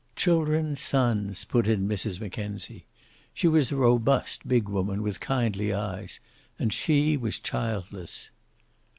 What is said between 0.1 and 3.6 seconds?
"Children sons," put in Mrs. Mackenzie. She